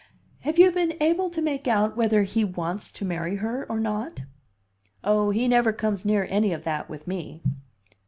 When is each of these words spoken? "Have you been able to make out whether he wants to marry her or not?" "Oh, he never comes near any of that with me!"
"Have 0.39 0.57
you 0.57 0.71
been 0.71 0.93
able 0.99 1.29
to 1.29 1.43
make 1.43 1.67
out 1.67 1.95
whether 1.95 2.23
he 2.23 2.43
wants 2.43 2.91
to 2.93 3.05
marry 3.05 3.35
her 3.35 3.67
or 3.69 3.79
not?" 3.79 4.23
"Oh, 5.03 5.29
he 5.29 5.47
never 5.47 5.71
comes 5.71 6.05
near 6.05 6.25
any 6.27 6.53
of 6.53 6.63
that 6.63 6.89
with 6.89 7.05
me!" 7.05 7.43